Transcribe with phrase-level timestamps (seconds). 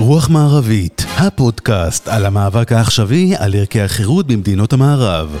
[0.00, 5.38] רוח מערבית, הפודקאסט על המאבק העכשווי על ערכי החירות במדינות המערב.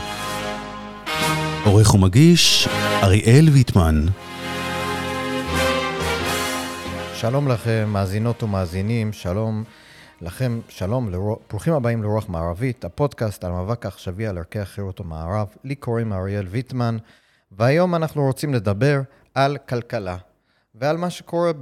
[1.64, 2.68] עורך ומגיש,
[3.02, 4.06] אריאל ויטמן.
[7.14, 9.64] שלום לכם, מאזינות ומאזינים, שלום
[10.20, 15.46] לכם, שלום, לרוח, ברוכים הבאים לרוח מערבית, הפודקאסט על המאבק העכשווי על ערכי החירות במערב.
[15.64, 16.96] לי קוראים אריאל ויטמן,
[17.52, 19.00] והיום אנחנו רוצים לדבר
[19.34, 20.16] על כלכלה
[20.74, 21.52] ועל מה שקורה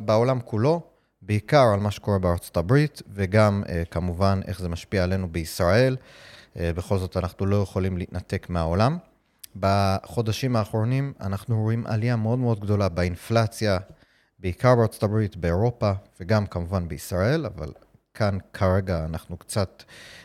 [0.00, 0.95] בעולם כולו.
[1.26, 5.96] בעיקר על מה שקורה בארצות הברית, וגם uh, כמובן איך זה משפיע עלינו בישראל.
[5.96, 8.98] Uh, בכל זאת, אנחנו לא יכולים להתנתק מהעולם.
[9.56, 13.78] בחודשים האחרונים אנחנו רואים עלייה מאוד מאוד גדולה באינפלציה,
[14.38, 17.72] בעיקר בארצות הברית, באירופה, וגם כמובן בישראל, אבל
[18.14, 19.82] כאן כרגע אנחנו קצת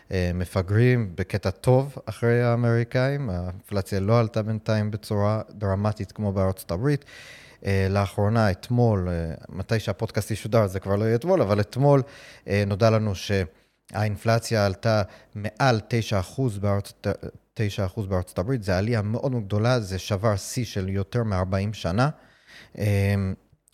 [0.07, 3.29] uh, מפגרים בקטע טוב אחרי האמריקאים.
[3.29, 7.05] האינפלציה לא עלתה בינתיים בצורה דרמטית כמו בארצות הברית.
[7.61, 12.01] Uh, לאחרונה, אתמול, uh, מתי שהפודקאסט ישודר, זה כבר לא יהיה אתמול, אבל אתמול
[12.45, 15.01] uh, נודע לנו שהאינפלציה עלתה
[15.35, 15.81] מעל
[16.37, 17.07] 9% בארצות,
[17.59, 22.09] 9% בארצות הברית, זו עלייה מאוד מאוד גדולה, זה שבר שיא של יותר מ-40 שנה.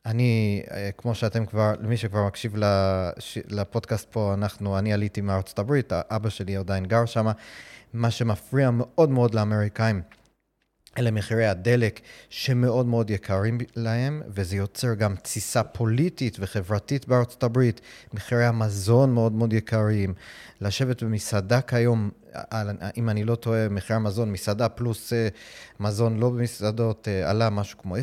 [0.06, 0.64] אני,
[0.98, 2.56] כמו שאתם כבר, למי שכבר מקשיב
[3.48, 7.28] לפודקאסט פה, אנחנו, אני עליתי מארצות הברית, אבא שלי עדיין גר שם.
[7.94, 10.02] מה שמפריע מאוד מאוד לאמריקאים
[10.98, 17.81] אלה מחירי הדלק שמאוד מאוד יקרים להם, וזה יוצר גם תסיסה פוליטית וחברתית בארצות הברית.
[18.14, 20.14] מחירי המזון מאוד מאוד יקרים.
[20.62, 22.09] לשבת במסעדה כיום,
[22.98, 25.28] אם אני לא טועה, מחירי המזון, מסעדה פלוס אה,
[25.80, 28.00] מזון לא במסעדות, אה, עלה משהו כמו 10%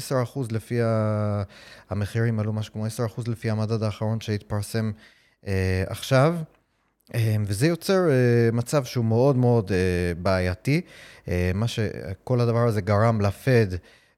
[0.51, 1.43] לפי ה...
[1.91, 2.91] המחירים עלו משהו כמו 10%
[3.31, 4.93] לפי המדד האחרון שהתפרסם
[5.47, 6.37] אה, עכשיו.
[7.15, 10.81] אמ, וזה יוצר אה, מצב שהוא מאוד מאוד אה, בעייתי.
[11.29, 13.67] אה, מה שכל הדבר הזה גרם לפד,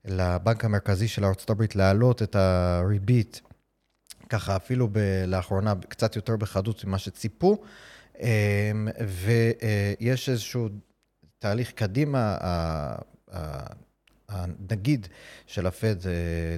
[0.05, 3.41] לבנק המרכזי של ארה"ב, להעלות את הריבית,
[4.29, 7.63] ככה אפילו ב- לאחרונה קצת יותר בחדות ממה שציפו.
[8.21, 10.69] אמ, ויש איזשהו
[11.39, 12.37] תהליך קדימה,
[14.29, 15.09] הנגיד
[15.47, 15.97] של הפד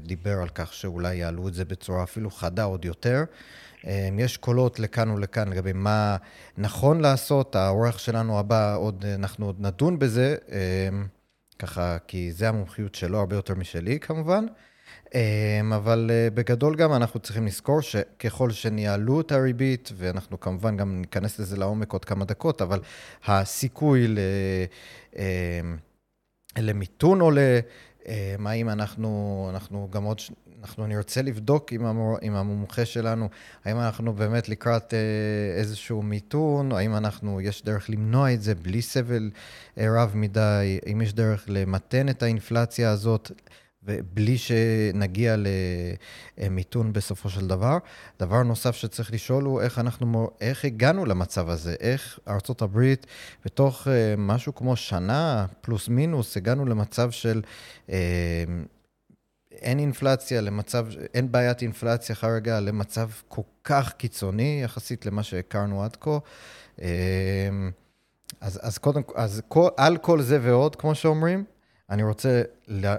[0.03, 3.25] דיבר על כך שאולי יעלו את זה בצורה אפילו חדה עוד יותר.
[3.87, 6.17] אמ, יש קולות לכאן ולכאן לגבי מה
[6.59, 7.57] נכון לעשות.
[7.57, 11.07] האורח שלנו הבא, עוד, אנחנו עוד נדון בזה, אמ,
[11.59, 14.47] ככה, כי זה המומחיות שלו הרבה יותר משלי כמובן.
[15.15, 21.01] אמ, אבל אה, בגדול גם אנחנו צריכים לזכור שככל שניהלו את הריבית, ואנחנו כמובן גם
[21.01, 22.81] ניכנס לזה לעומק עוד כמה דקות, אבל
[23.27, 24.19] הסיכוי ל...
[26.59, 27.61] למיתון עולה,
[28.47, 30.21] האם אנחנו, אנחנו גם עוד
[30.63, 33.29] אנחנו נרצה לבדוק עם, המור, עם המומחה שלנו,
[33.65, 34.99] האם אנחנו באמת לקראת אה,
[35.61, 39.31] איזשהו מיתון, האם אנחנו, יש דרך למנוע את זה בלי סבל
[39.79, 43.31] אה, רב מדי, אם יש דרך למתן את האינפלציה הזאת.
[43.89, 45.37] ובלי שנגיע
[46.39, 47.79] למיתון בסופו של דבר.
[48.21, 52.19] דבר נוסף שצריך לשאול הוא איך אנחנו, איך הגענו למצב הזה, איך
[52.63, 53.07] הברית
[53.45, 57.43] בתוך אה, משהו כמו שנה פלוס מינוס הגענו למצב של
[57.91, 58.45] אה,
[59.53, 65.97] אין אינפלציה למצב, אין בעיית אינפלציה כרגע למצב כל כך קיצוני יחסית למה שהכרנו עד
[66.01, 66.19] כה.
[66.83, 66.87] אמ,
[68.41, 71.45] אז, אז קודם אז כל, על כל זה ועוד, כמו שאומרים,
[71.91, 72.43] אני רוצה
[72.85, 72.97] אה,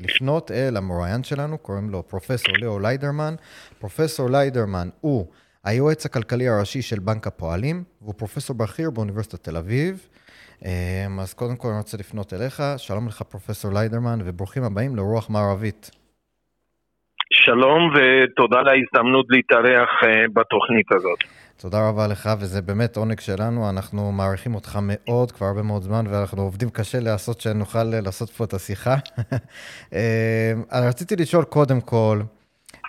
[0.00, 3.34] לפנות אל המוראיין שלנו, קוראים לו פרופסור ליאו ליידרמן.
[3.78, 5.26] פרופסור ליידרמן הוא
[5.64, 10.08] היועץ הכלכלי הראשי של בנק הפועלים, והוא פרופסור בכיר באוניברסיטת תל אביב.
[10.64, 12.62] אמ, אז קודם כל אני רוצה לפנות אליך.
[12.76, 15.90] שלום לך, פרופסור ליידרמן, וברוכים הבאים לרוח מערבית.
[17.32, 21.18] שלום ותודה על ההזדמנות להתארח אה, בתוכנית הזאת.
[21.60, 23.70] תודה רבה לך, וזה באמת עונג שלנו.
[23.70, 28.30] אנחנו מעריכים אותך מאוד, כבר הרבה מאוד זמן, ואנחנו עובדים קשה לעשות שנוכל אה, לעשות
[28.30, 28.96] פה את השיחה.
[29.92, 29.98] אמ,
[30.72, 32.22] אני רציתי לשאול קודם כל,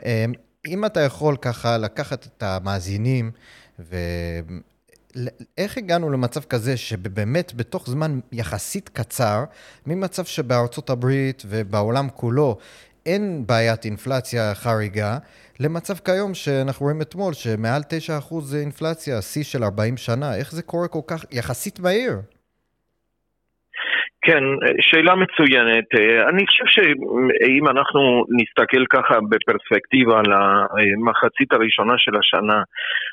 [0.06, 0.34] אמ,
[0.68, 3.32] אם אתה יכול ככה לקחת את המאזינים
[5.58, 9.44] איך הגענו למצב כזה שבאמת בתוך זמן יחסית קצר,
[9.86, 12.58] ממצב שבארצות הברית ובעולם כולו
[13.06, 15.18] אין בעיית אינפלציה חריגה,
[15.62, 17.82] למצב כיום שאנחנו רואים אתמול שמעל
[18.30, 22.22] 9% אינפלציה, שיא של 40 שנה, איך זה קורה כל כך יחסית מהיר?
[24.22, 24.44] כן,
[24.82, 25.86] שאלה מצוינת.
[26.30, 32.62] אני חושב שאם אנחנו נסתכל ככה בפרספקטיבה על המחצית הראשונה של השנה,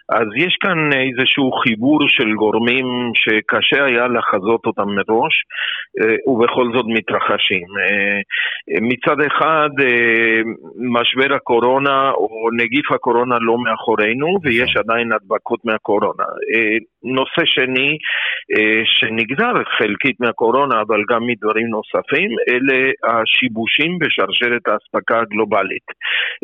[0.09, 5.35] אז יש כאן איזשהו חיבור של גורמים שקשה היה לחזות אותם מראש,
[6.27, 7.69] ובכל זאת מתרחשים.
[8.81, 9.71] מצד אחד,
[10.95, 14.83] משבר הקורונה או נגיף הקורונה לא מאחורינו ויש נכון.
[14.83, 16.25] עדיין הדבקות מהקורונה.
[16.55, 17.97] אה, נושא שני אה,
[18.85, 25.89] שנגזר חלקית מהקורונה אבל גם מדברים נוספים, אלה השיבושים בשרשרת האספקה הגלובלית.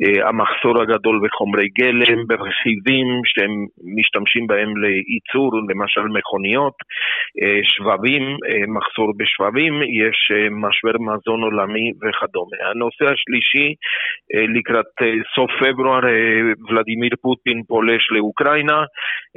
[0.03, 3.53] אה, המחסור הגדול בחומרי גלם, ברכיבים שהם
[3.97, 6.75] משתמשים בהם לייצור, למשל מכוניות,
[7.43, 12.57] אה, שבבים, אה, מחסור בשבבים, יש אה, משבר מזון עולמי וכדומה.
[12.71, 13.69] הנושא השלישי,
[14.35, 18.81] אה, לקראת אה, סוף פברואר, אה, ולדימיר פוטין פולש לאוקראינה,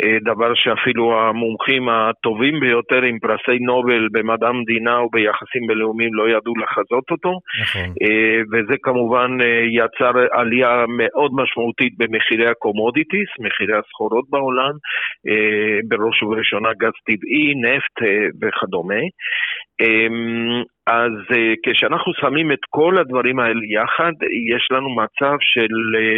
[0.04, 6.54] אה, דבר שאפילו המומחים הטובים ביותר עם פרסי נובל במדע המדינה וביחסים בינלאומיים לא ידעו
[6.58, 7.40] לחזות אותו.
[7.62, 7.90] נכון.
[8.02, 14.74] אה, וזה כמובן אה, יצר עלייה מאוד משמעותית במחירי ה commodities, מחירי הסחורות בעולם,
[15.28, 17.98] אה, בראש ובראשונה גז טבעי, נפט
[18.42, 19.02] וכדומה.
[19.82, 24.14] אמ, אז אה, כשאנחנו שמים את כל הדברים האלה יחד,
[24.56, 26.18] יש לנו מצב של, אה,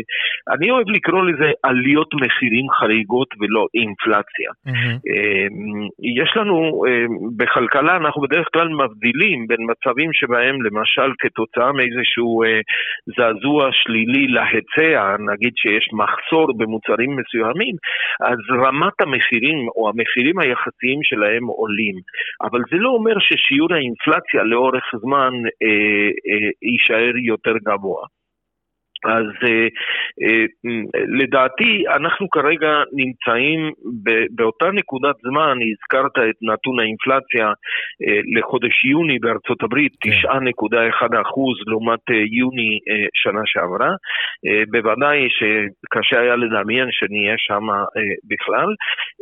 [0.55, 4.51] אני אוהב לקרוא לזה עליות מחירים חריגות ולא אינפלציה.
[5.09, 5.87] אמ,
[6.19, 7.07] יש לנו, אמ,
[7.37, 12.59] בכלכלה אנחנו בדרך כלל מבדילים בין מצבים שבהם למשל כתוצאה מאיזשהו אה,
[13.17, 17.75] זעזוע שלילי להיצע, נגיד שיש מחסור במוצרים מסוימים,
[18.31, 21.95] אז רמת המחירים או המחירים היחסיים שלהם עולים.
[22.41, 23.19] אבל זה לא אומר
[23.49, 28.03] ששיעור האינפלציה לאורך זמן אה, אה, יישאר יותר גבוה.
[29.05, 29.67] אז אה,
[30.23, 30.45] אה,
[31.07, 33.71] לדעתי אנחנו כרגע נמצאים
[34.03, 37.47] ב- באותה נקודת זמן, הזכרת את נתון האינפלציה
[38.03, 40.09] אה, לחודש יוני בארצות הברית, כן.
[40.09, 43.91] 9.1 אחוז לעומת אה, יוני אה, שנה שעברה.
[44.47, 47.85] אה, בוודאי שקשה היה לדמיין שנהיה שם אה,
[48.27, 48.69] בכלל.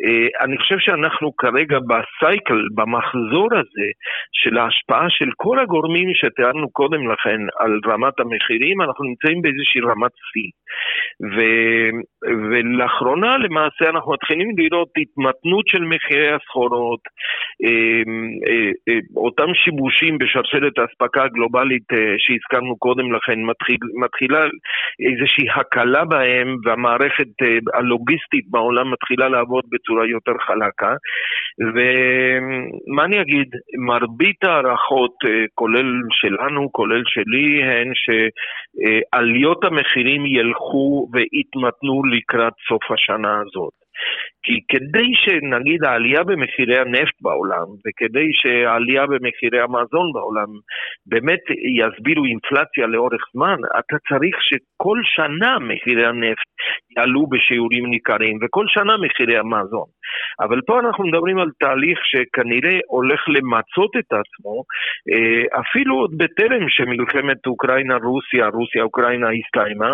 [0.03, 3.87] אה, אני חושב שאנחנו כרגע בסייקל, במחזור הזה
[4.33, 10.11] של ההשפעה של כל הגורמים שתיארנו קודם לכן על רמת המחירים, אנחנו נמצאים באיזושהי רמת
[10.31, 10.51] שיא.
[11.33, 11.37] ו,
[12.49, 16.99] ולאחרונה למעשה אנחנו מתחילים לראות התמתנות של מחירי הסחורות,
[17.65, 18.03] אה,
[18.49, 24.41] אה, אה, אותם שיבושים בשרשרת האספקה הגלובלית אה, שהזכרנו קודם לכן, מתחיל, מתחילה
[25.09, 27.31] איזושהי הקלה בהם והמערכת
[27.73, 30.93] הלוגיסטית בעולם מתחילה לעבוד בצורה יותר חלקה.
[31.73, 33.49] ומה אני אגיד,
[33.87, 35.15] מרבית ההערכות,
[35.55, 43.73] כולל שלנו, כולל שלי, הן שעליות המחירים ילכו ויתמתנו לקראת סוף השנה הזאת.
[44.43, 50.49] כי כדי שנגיד העלייה במחירי הנפט בעולם, וכדי שהעלייה במחירי המזון בעולם
[51.05, 51.43] באמת
[51.79, 56.47] יסבירו אינפלציה לאורך זמן, אתה צריך שכל שנה מחירי הנפט
[56.97, 59.87] יעלו בשיעורים ניכרים, וכל שנה מחירי המזון.
[60.39, 64.55] אבל פה אנחנו מדברים על תהליך שכנראה הולך למצות את עצמו,
[65.11, 69.93] אה, אפילו עוד בטרם שמלחמת אוקראינה-רוסיה, רוסיה-אוקראינה הסתיימה,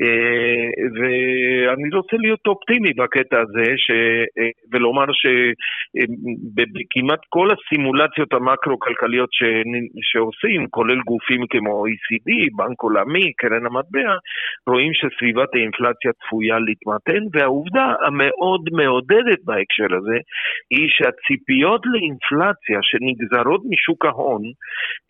[0.00, 0.66] אה,
[0.96, 3.90] ואני רוצה להיות אופטימי בקטע הזה, ש...
[4.38, 9.42] אה, ולומר שבכמעט כל הסימולציות המקרו-כלכליות ש...
[10.02, 14.14] שעושים, כולל גופים כמו OECD, בנק עולמי, קרן המטבע,
[14.66, 20.18] רואים שסביבת האינפלציה צפויה להתמתן, והעובדה המאוד מעודדת בהקשר הזה,
[20.70, 24.42] היא שהציפיות לאינפלציה שנגזרות משוק ההון,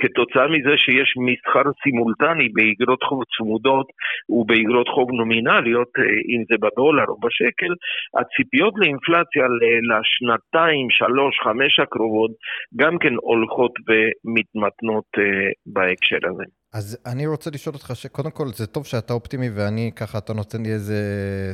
[0.00, 3.86] כתוצאה מזה שיש מסחר סימולטני באגרות חוב צמודות
[4.28, 7.72] ובאגרות חוב נומינליות, אה, אם זה בדולר או בשקל,
[8.18, 9.44] הציפיות לאינפלציה
[9.90, 12.30] לשנתיים, שלוש, חמש הקרובות,
[12.76, 16.57] גם כן הולכות ומתמתנות אה, בהקשר הזה.
[16.72, 20.62] אז אני רוצה לשאול אותך, שקודם כל, זה טוב שאתה אופטימי ואני ככה, אתה נותן
[20.62, 20.96] לי איזה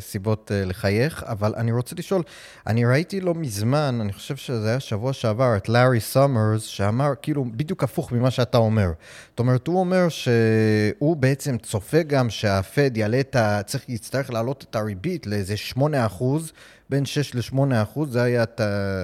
[0.01, 2.23] סיבות uh, לחייך, אבל אני רוצה לשאול,
[2.67, 7.45] אני ראיתי לא מזמן, אני חושב שזה היה שבוע שעבר, את לארי סומרס, שאמר כאילו
[7.45, 8.93] בדיוק הפוך ממה שאתה אומר.
[9.31, 13.63] זאת אומרת, הוא אומר שהוא בעצם צופה גם שהפד יעלה את ה...
[13.63, 16.53] צריך, יצטרך להעלות את הריבית לאיזה 8 אחוז.
[16.91, 18.43] בין 6 ל-8 אחוז, זה היה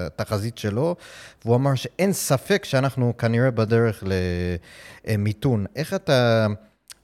[0.07, 0.95] התחזית שלו,
[1.45, 4.03] והוא אמר שאין ספק שאנחנו כנראה בדרך
[5.07, 5.65] למיתון.
[5.75, 6.47] איך אתה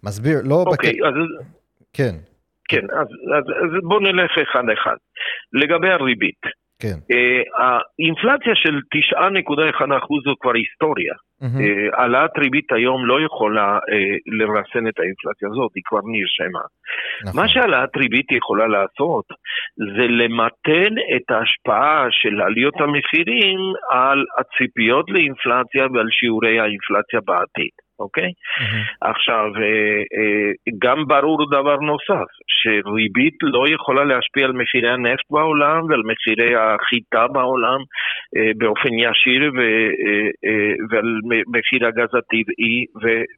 [0.03, 0.63] מסביר, לא...
[0.67, 0.99] אוקיי, בק...
[1.07, 1.13] אז...
[1.93, 2.15] כן.
[2.69, 3.07] כן, אז,
[3.37, 4.97] אז, אז בואו נלך אחד-אחד.
[5.53, 6.41] לגבי הריבית,
[6.79, 6.97] כן.
[7.11, 8.75] אה, האינפלציה של
[9.15, 9.83] 9.1%
[10.25, 11.13] זו כבר היסטוריה.
[11.41, 11.61] מהמם.
[11.61, 16.65] אה, העלאת ריבית היום לא יכולה אה, לרסן את האינפלציה הזאת, היא כבר נרשמה.
[17.23, 17.41] נכון.
[17.41, 19.25] מה שהעלאת ריבית יכולה לעשות
[19.95, 23.59] זה למתן את ההשפעה של עליות המחירים
[23.91, 28.31] על הציפיות לאינפלציה ועל שיעורי האינפלציה בעתיד, אוקיי?
[28.59, 28.83] מהמם.
[29.01, 30.01] עכשיו, אה,
[30.83, 37.27] גם ברור דבר נוסף, שריבית לא יכולה להשפיע על מחירי הנפט בעולם ועל מחירי החיטה
[37.27, 37.79] בעולם
[38.57, 39.51] באופן ישיר
[40.89, 42.85] ועל מחיר הגז הטבעי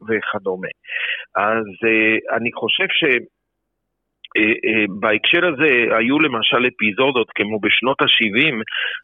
[0.08, 0.68] וכדומה.
[1.36, 1.66] אז
[2.36, 3.04] אני חושב ש...
[4.38, 8.56] אה, אה, בהקשר הזה היו למשל אפיזודות כמו בשנות ה-70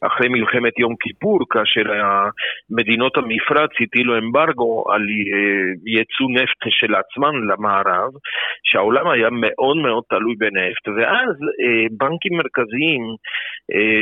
[0.07, 1.83] אחרי מלחמת יום כיפור כאשר
[2.69, 5.01] מדינות המפרץ הטילו אמברגו על
[5.85, 8.11] ייצוא נפט של עצמן למערב
[8.63, 11.31] שהעולם היה מאוד מאוד תלוי בנפט ואז
[11.97, 13.01] בנקים מרכזיים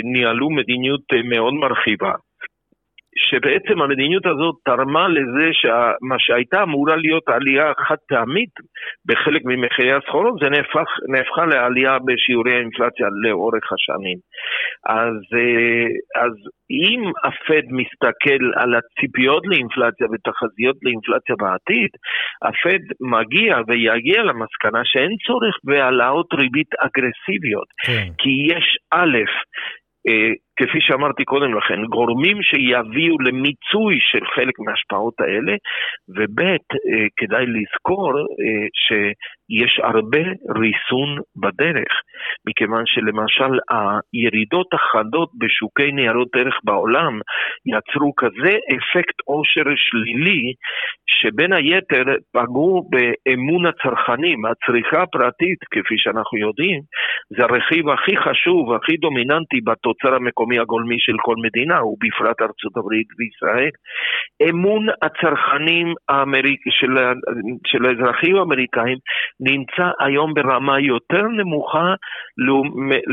[0.04, 2.12] ניהלו מדיניות מאוד מרחיבה
[3.30, 8.54] שבעצם המדיניות הזאת תרמה לזה שמה שהייתה אמורה להיות עלייה חד פעמית
[9.06, 14.18] בחלק ממחירי הסחורות, זה נהפך, נהפכה לעלייה בשיעורי האינפלציה לאורך השנים.
[14.86, 15.88] אז, אה,
[16.24, 16.34] אז
[16.72, 21.92] אם הפד מסתכל על הציפיות לאינפלציה ותחזיות לאינפלציה בעתיד,
[22.42, 27.68] הפד מגיע ויגיע למסקנה שאין צורך בהעלאות ריבית אגרסיביות.
[27.86, 28.08] כן.
[28.18, 29.18] כי יש א',
[30.08, 35.54] אה, כפי שאמרתי קודם לכן, גורמים שיביאו למיצוי של חלק מההשפעות האלה,
[36.16, 40.24] וב' אה, כדאי לזכור אה, שיש הרבה
[40.60, 41.10] ריסון
[41.42, 41.94] בדרך,
[42.48, 47.20] מכיוון שלמשל הירידות החדות בשוקי ניירות ערך בעולם
[47.66, 50.54] יצרו כזה אפקט עושר שלילי,
[51.08, 54.46] שבין היתר פגעו באמון הצרכנים.
[54.46, 56.80] הצריכה הפרטית, כפי שאנחנו יודעים,
[57.30, 60.43] זה הרכיב הכי חשוב, הכי דומיננטי בתוצר המקומי.
[60.44, 63.70] המקומי הגולמי של כל מדינה, ובפרט ארצות הברית וישראל.
[64.50, 66.98] אמון הצרכנים האמריק, של,
[67.68, 68.98] של האזרחים האמריקאים
[69.40, 71.94] נמצא היום ברמה יותר נמוכה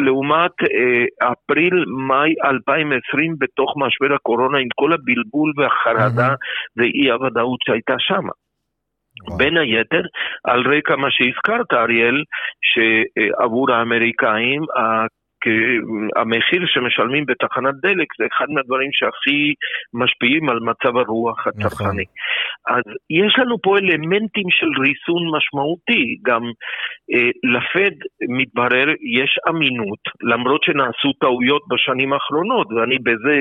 [0.05, 6.35] לעומת אה, אפריל-מאי 2020 בתוך משבר הקורונה עם כל הבלבול והחרדה.
[6.77, 8.27] ואי הוודאות שהייתה שם.
[9.37, 10.03] בין היתר,
[10.45, 12.23] על רקע מה שהזכרת, אריאל,
[12.63, 14.63] שעבור האמריקאים
[16.17, 19.55] המחיר שמשלמים בתחנת דלק זה אחד מהדברים שהכי
[19.95, 21.53] משפיעים על מצב הרוח נכון.
[21.61, 22.05] הצרכני.
[22.05, 22.77] נכון.
[22.77, 26.43] אז יש לנו פה אלמנטים של ריסון משמעותי, גם
[27.13, 27.97] אה, לפד
[28.39, 33.35] מתברר יש אמינות, למרות שנעשו טעויות בשנים האחרונות, ואני בזה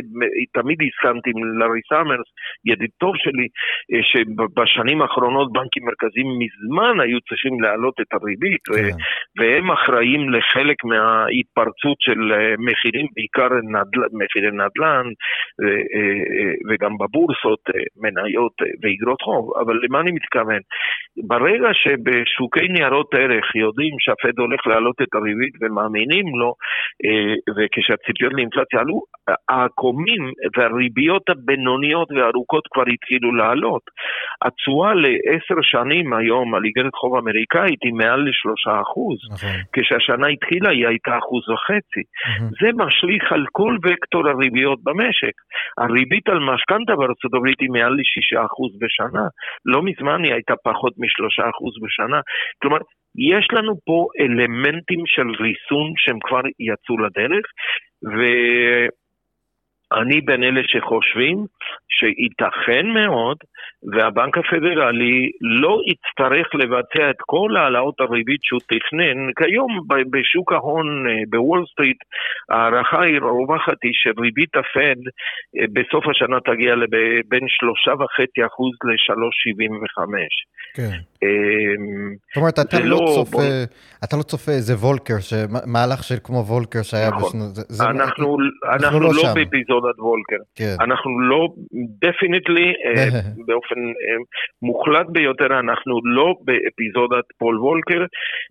[0.53, 2.27] תמיד הסכמתי עם לארי סאמרס,
[2.65, 3.48] ידיד טוב שלי,
[3.91, 8.98] אה, שבשנים האחרונות בנקים מרכזיים מזמן היו צריכים להעלות את הריבית, כן.
[9.38, 11.88] והם אחראים לחלק מההתפרצות.
[11.89, 15.08] התכנסות של אה, מחירים, בעיקר נדל, מחירי נדל"ן
[15.63, 20.60] אה, וגם בבורסות, אה, מניות ואגרות חוב, אבל למה אני מתכוון?
[21.27, 26.53] ברגע שבשוקי ניירות ערך יודעים שהפד הולך להעלות את הריבית ומאמינים לו,
[27.58, 29.01] וכשהציפיות לאינפלציה עלו,
[29.50, 33.81] העקומים והריביות הבינוניות והארוכות כבר התחילו לעלות.
[34.46, 39.17] התשואה לעשר שנים היום על איגרת חוב אמריקאית היא מעל לשלושה אחוז.
[39.31, 39.58] נכון.
[39.74, 41.78] כשהשנה התחילה היא הייתה אחוז וחצי.
[41.79, 42.03] וחצי.
[42.03, 42.50] Mm-hmm.
[42.62, 45.36] זה משליך על כל וקטור הריביות במשק.
[45.77, 49.25] הריבית על משכנתה בארצות הברית היא מעל ל-6% בשנה.
[49.65, 52.19] לא מזמן היא הייתה פחות מ-3% בשנה.
[52.62, 52.77] כלומר,
[53.33, 57.45] יש לנו פה אלמנטים של ריסון שהם כבר יצאו לדרך,
[58.05, 58.19] ו...
[59.93, 61.46] אני בין אלה שחושבים
[61.89, 63.38] שייתכן מאוד
[63.93, 69.17] והבנק הפדרלי לא יצטרך לבצע את כל העלאות הריבית שהוא תכנן.
[69.38, 69.79] כיום
[70.12, 71.98] בשוק ההון אה, בוול סטריט
[72.50, 75.00] ההערכה היא רווחת היא שריבית הפד
[75.60, 80.34] אה, בסוף השנה תגיע לבין שלושה וחצי אחוז לשלוש שבעים וחמש.
[80.74, 80.98] כן.
[81.24, 83.43] אמ, זאת אומרת, אתה לא, לא צופה, בוא...
[84.03, 85.17] אתה לא צופה איזה וולקר,
[85.65, 87.29] מהלך של כמו וולקר שהיה נכון.
[87.29, 87.51] בשנות...
[87.81, 88.38] אנחנו,
[88.74, 89.34] אנחנו, אנחנו לא, לא
[89.79, 90.41] באפיזודת וולקר.
[90.55, 90.75] כן.
[90.86, 91.48] אנחנו לא,
[92.01, 93.09] definitely, אה,
[93.48, 94.17] באופן אה,
[94.62, 98.01] מוחלט ביותר, אנחנו לא באפיזודת פול וולקר.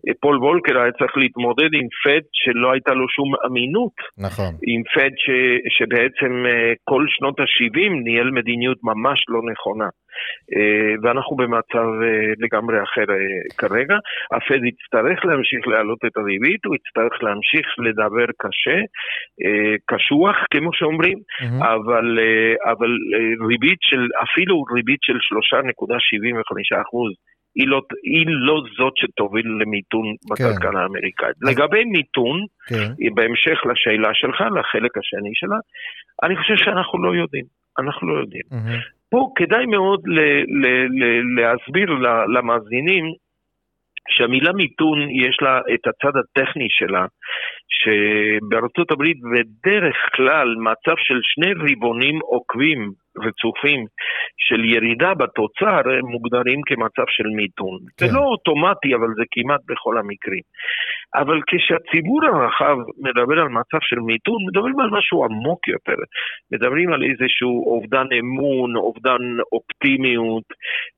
[0.07, 3.97] אה, פול וולקר היה צריך להתמודד עם פד שלא הייתה לו שום אמינות.
[4.17, 4.51] נכון.
[4.67, 5.29] עם פד ש,
[5.77, 6.33] שבעצם
[6.83, 9.89] כל שנות ה-70 ניהל מדיניות ממש לא נכונה.
[10.55, 13.17] אה, ואנחנו במצב אה, לגמרי אחר אה,
[13.57, 13.97] כרגע.
[14.35, 18.79] הפד יצטרך להמשיך להעלות את הריבית, הוא יצטרך להמשיך לדבר קשה,
[19.91, 21.65] קשוח כמו שאומרים, mm-hmm.
[21.65, 22.19] אבל,
[22.71, 22.91] אבל
[23.49, 25.17] ריבית של, אפילו ריבית של
[26.77, 27.11] 3.75 אחוז,
[27.55, 30.27] היא לא, היא לא זאת שתוביל למיתון כן.
[30.29, 31.35] בכלכלה האמריקאית.
[31.41, 32.89] לגבי מיתון, כן.
[33.15, 35.59] בהמשך לשאלה שלך, לחלק השני שלה,
[36.23, 37.45] אני חושב שאנחנו לא יודעים.
[37.79, 38.43] אנחנו לא יודעים.
[38.51, 38.98] Mm-hmm.
[39.11, 41.89] פה כדאי מאוד ל- ל- ל- להסביר
[42.35, 43.05] למאזינים
[44.09, 47.05] שהמילה מיתון יש לה את הצד הטכני שלה,
[47.79, 52.91] שבארצות הברית בדרך כלל מצב של שני ריבונים עוקבים,
[53.27, 53.85] רצופים
[54.37, 57.77] של ירידה בתוצר הם מוגדרים כמצב של מיתון.
[57.97, 58.05] כן.
[58.05, 60.43] זה לא אוטומטי, אבל זה כמעט בכל המקרים.
[61.15, 65.99] אבל כשהציבור הרחב מדבר על מצב של מיתון, מדברים על משהו עמוק יותר.
[66.51, 70.47] מדברים על איזשהו אובדן אמון, אובדן אופטימיות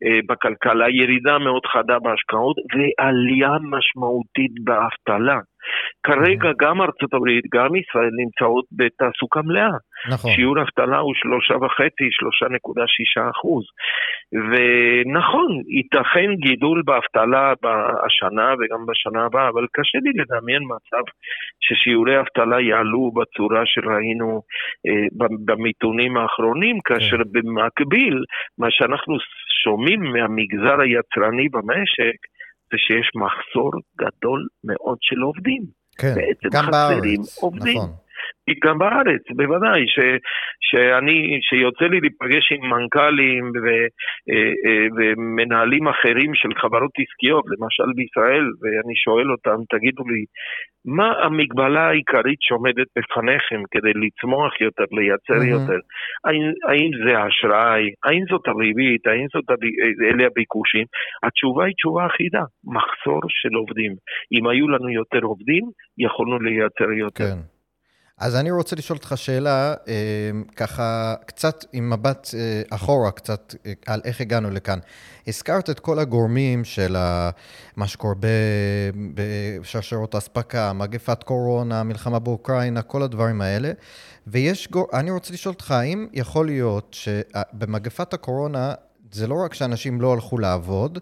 [0.03, 5.39] אה, בכלכלה, ירידה מאוד חדה בהשקעות ועלייה משמעותית באבטלה.
[6.03, 9.77] כרגע גם ארצות הברית, גם ישראל נמצאות בתעסוקה מלאה.
[10.09, 10.31] נכון.
[10.31, 13.63] שיעור אבטלה הוא שלושה וחצי, שלושה נקודה שישה אחוז.
[14.49, 17.53] ונכון, ייתכן גידול באבטלה
[18.05, 21.03] השנה וגם בשנה הבאה, אבל קשה לי לדמיין מצב
[21.61, 24.41] ששיעורי אבטלה יעלו בצורה שראינו
[24.87, 27.29] אה, במיתונים האחרונים, כאשר כן.
[27.31, 28.23] במקביל,
[28.57, 29.17] מה שאנחנו
[29.63, 32.17] שומעים מהמגזר היצרני במשק,
[32.71, 35.63] זה שיש מחסור גדול מאוד של עובדים.
[35.97, 36.15] כן,
[36.51, 37.77] גם בארץ, עובדים.
[37.77, 37.89] נכון.
[38.63, 39.97] גם בארץ, בוודאי, ש,
[40.67, 43.67] שאני, שיוצא לי להיפגש עם מנכ"לים ו,
[44.31, 50.23] אה, אה, ומנהלים אחרים של חברות עסקיות, למשל בישראל, ואני שואל אותם, תגידו לי,
[50.85, 55.55] מה המגבלה העיקרית שעומדת בפניכם כדי לצמוח יותר, לייצר mm-hmm.
[55.55, 55.79] יותר?
[56.25, 57.83] האם, האם זה האשראי?
[58.05, 59.07] האם זאת הריבית?
[59.07, 59.63] האם זאת הב...
[60.09, 60.85] אלה הביקושים?
[61.23, 63.93] התשובה היא תשובה אחידה, מחסור של עובדים.
[64.33, 65.63] אם היו לנו יותר עובדים,
[65.97, 67.23] יכולנו לייצר יותר.
[67.23, 67.50] כן.
[68.17, 69.93] אז אני רוצה לשאול אותך שאלה, אה,
[70.55, 74.79] ככה קצת עם מבט אה, אחורה קצת אה, על איך הגענו לכאן.
[75.27, 76.97] הזכרת את כל הגורמים של
[77.75, 78.15] מה שקורה
[79.13, 83.71] בשרשרות אספקה, מגפת קורונה, מלחמה באוקראינה, כל הדברים האלה.
[84.27, 84.87] ויש, גור...
[84.93, 88.73] אני רוצה לשאול אותך, האם יכול להיות שבמגפת הקורונה
[89.11, 90.99] זה לא רק שאנשים לא הלכו לעבוד,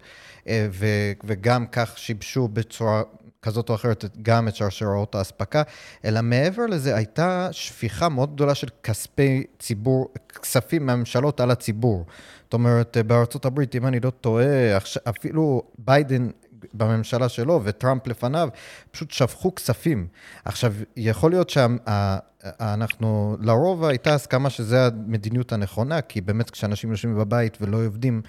[1.23, 3.01] וגם כך שיבשו בצורה
[3.41, 5.63] כזאת או אחרת גם את שרשרות האספקה,
[6.05, 12.05] אלא מעבר לזה הייתה שפיכה מאוד גדולה של כספי ציבור, כספים מהממשלות על הציבור.
[12.43, 14.77] זאת אומרת, בארצות הברית, אם אני לא טועה,
[15.09, 16.29] אפילו ביידן
[16.73, 18.49] בממשלה שלו וטראמפ לפניו,
[18.91, 20.07] פשוט שפכו כספים.
[20.45, 27.57] עכשיו, יכול להיות שאנחנו, לרוב הייתה הסכמה שזו המדיניות הנכונה, כי באמת כשאנשים יושבים בבית
[27.61, 28.21] ולא עובדים,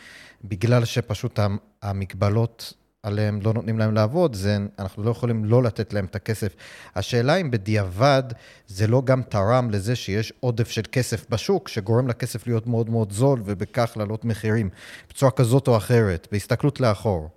[0.45, 1.41] בגלל שפשוט
[1.83, 2.73] המגבלות
[3.07, 6.53] עליהם, לא נותנים להם לעבוד, זה, אנחנו לא יכולים לא לתת להם את הכסף.
[6.97, 8.23] השאלה אם בדיעבד
[8.67, 13.11] זה לא גם תרם לזה שיש עודף של כסף בשוק, שגורם לכסף להיות מאוד מאוד
[13.11, 14.69] זול ובכך לעלות מחירים
[15.09, 17.29] בצורה כזאת או אחרת, בהסתכלות לאחור.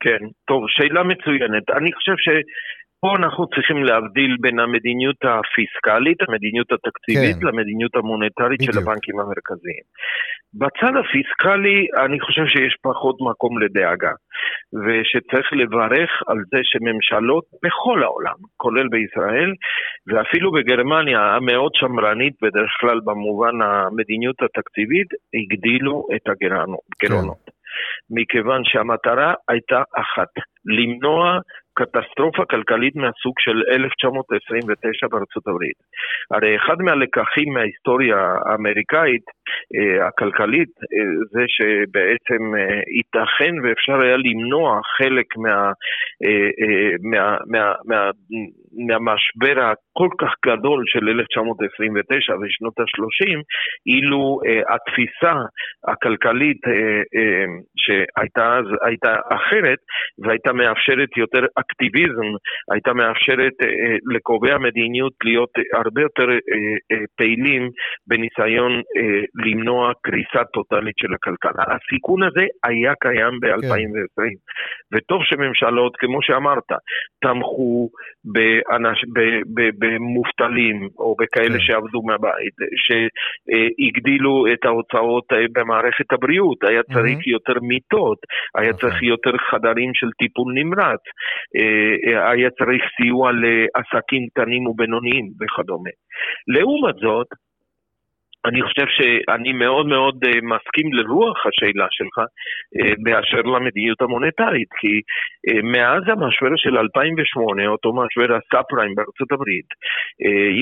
[0.00, 1.70] כן, טוב, שאלה מצוינת.
[1.78, 2.28] אני חושב ש...
[3.04, 7.46] פה אנחנו צריכים להבדיל בין המדיניות הפיסקלית, המדיניות התקציבית, כן.
[7.46, 8.74] למדיניות המוניטרית בדיוק.
[8.74, 9.84] של הבנקים המרכזיים.
[10.60, 14.12] בצד הפיסקלי אני חושב שיש פחות מקום לדאגה,
[14.84, 19.50] ושצריך לברך על זה שממשלות בכל העולם, כולל בישראל,
[20.06, 27.44] ואפילו בגרמניה המאוד שמרנית בדרך כלל במובן המדיניות התקציבית, הגדילו את הגירעונות.
[27.44, 27.54] כן.
[28.10, 30.32] מכיוון שהמטרה הייתה אחת,
[30.64, 31.38] למנוע
[31.78, 35.78] קטסטרופה כלכלית מהסוג של 1929 בארצות הברית.
[36.30, 39.26] הרי אחד מהלקחים מההיסטוריה האמריקאית,
[39.74, 45.72] אה, הכלכלית, אה, זה שבעצם אה, ייתכן ואפשר היה למנוע חלק מה,
[47.10, 48.10] מה, מה, מה,
[48.86, 53.42] מהמשבר הכל כך גדול של 1929 ושנות ה-30,
[53.86, 54.40] אילו
[54.74, 55.34] התפיסה
[55.88, 56.60] הכלכלית
[57.94, 59.78] שהייתה אז הייתה אחרת
[60.18, 62.28] והייתה מאפשרת יותר אקטיביזם
[62.72, 67.70] הייתה מאפשרת אה, אה, לקובעי המדיניות להיות הרבה יותר אה, פעילים
[68.06, 68.82] בניסיון
[69.46, 71.64] למנוע קריסה טוטאלית של הכלכלה.
[71.74, 74.34] הסיכון הזה היה קיים ב-2020, כן.
[74.92, 76.68] וטוב שממשלות, כמו שאמרת,
[77.22, 77.88] תמכו
[78.24, 79.04] באנש,
[79.80, 81.60] במובטלים או בכאלה כן.
[81.60, 87.34] שעבדו מהבית, שהגדילו את ההוצאות במערכת הבריאות, היה צריך mm-hmm.
[87.36, 87.83] יותר מיטות,
[88.54, 88.80] היה okay.
[88.80, 91.00] צריך יותר חדרים של טיפול נמרץ,
[91.56, 95.90] אה, היה צריך סיוע לעסקים קטנים ובינוניים וכדומה.
[96.48, 97.26] לעומת זאת,
[98.48, 102.18] אני חושב שאני מאוד מאוד אה, מסכים לרוח השאלה שלך
[102.76, 105.00] אה, באשר למדיניות המוניטרית, כי
[105.48, 109.68] אה, מאז המשבר של 2008, אותו משבר הסאב פריים בארצות הברית,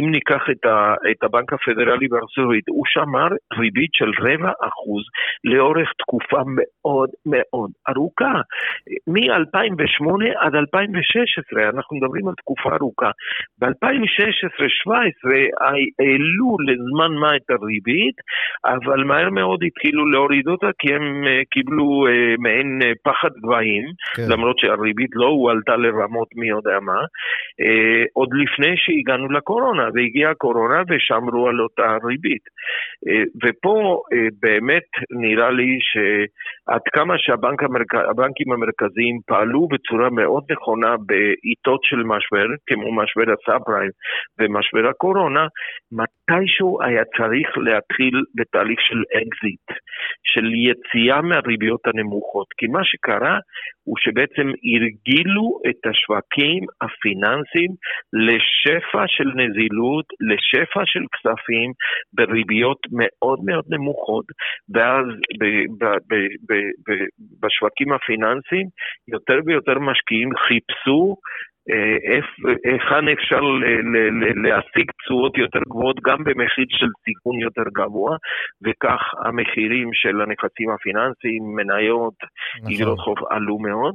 [0.00, 5.02] אם ניקח את, ה, את הבנק הפדרלי בארצות הברית, הוא שמר ריבית של רבע אחוז
[5.44, 8.34] לאורך תקופה מאוד מאוד ארוכה.
[9.06, 13.10] מ-2008 עד 2016, אנחנו מדברים על תקופה ארוכה.
[13.60, 13.70] ב-2016-2017
[15.60, 17.71] העלו לזמן מה את הריבית.
[17.72, 18.16] הריבית,
[18.64, 22.06] אבל מהר מאוד התחילו להוריד אותה כי הם קיבלו
[22.38, 23.84] מעין פחד גבהים,
[24.16, 24.22] כן.
[24.28, 27.00] למרות שהריבית לא הועלתה לרמות מי יודע מה,
[28.12, 32.42] עוד לפני שהגענו לקורונה, והגיעה הקורונה ושמרו על אותה ריבית.
[33.44, 34.02] ופה
[34.42, 35.78] באמת נראה לי
[36.70, 43.90] שעד כמה שהבנקים המרכזיים פעלו בצורה מאוד נכונה בעיתות של משבר, כמו משבר הסאב פריים
[44.38, 45.46] ומשבר הקורונה,
[45.92, 49.66] מתישהו היה צריך להתחיל בתהליך של אקזיט,
[50.22, 52.46] של יציאה מהריביות הנמוכות.
[52.58, 53.38] כי מה שקרה
[53.84, 57.72] הוא שבעצם הרגילו את השווקים הפיננסיים
[58.12, 61.72] לשפע של נזילות, לשפע של כספים
[62.12, 64.24] בריביות מאוד מאוד נמוכות,
[64.74, 65.06] ואז
[67.40, 68.66] בשווקים הפיננסיים
[69.08, 71.16] יותר ויותר משקיעים חיפשו
[72.64, 73.40] היכן אפשר
[74.44, 78.16] להשיג תשואות יותר גבוהות גם במחיר של סיכון יותר גבוה,
[78.64, 82.14] וכך המחירים של הנכסים הפיננסיים, מניות,
[82.58, 82.70] נכון.
[82.72, 83.94] איגרות חוב עלו מאוד,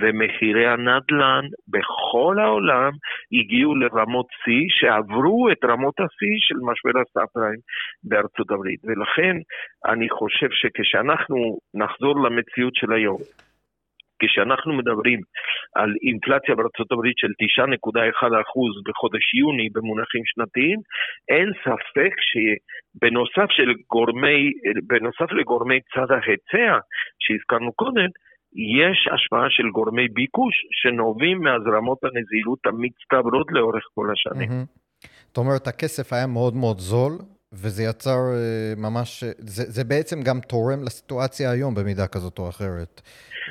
[0.00, 2.90] ומחירי הנדל"ן בכל העולם
[3.32, 7.60] הגיעו לרמות שיא שעברו את רמות השיא של משבר הסאב-פריים
[8.04, 8.80] בארצות הברית.
[8.84, 9.36] ולכן
[9.86, 13.18] אני חושב שכשאנחנו נחזור למציאות של היום,
[14.22, 15.20] כשאנחנו מדברים
[15.74, 20.78] על אינפלציה בארצות הברית של 9.1% בחודש יוני במונחים שנתיים,
[21.28, 24.50] אין ספק שבנוסף של גורמי,
[24.86, 26.78] בנוסף לגורמי צד ההיצע
[27.22, 28.08] שהזכרנו קודם,
[28.82, 34.48] יש השפעה של גורמי ביקוש שנובעים מהזרמות הנזילות המצטברות לאורך כל השנים.
[35.26, 37.12] זאת אומרת, הכסף היה מאוד מאוד זול,
[37.52, 43.00] וזה יצר אה, ממש, זה, זה בעצם גם תורם לסיטואציה היום במידה כזאת או אחרת.